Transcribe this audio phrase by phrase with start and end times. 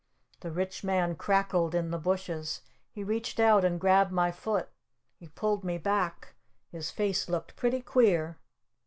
[0.39, 2.61] The Rich Man crackled in the bushes.
[2.89, 4.69] He reached out and grabbed my foot.
[5.19, 6.33] He pulled me back.
[6.71, 8.39] His face looked pretty queer.